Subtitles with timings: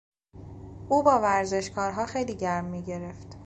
[0.89, 3.37] او با ورزشکارها خیلی گرم میگرفت.